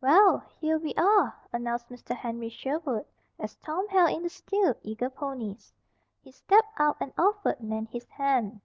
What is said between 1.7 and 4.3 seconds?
Mr. Henry Sherwood, as Tom held in the